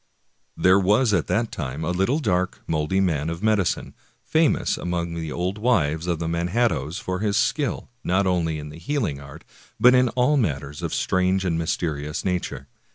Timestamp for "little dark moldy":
1.91-2.99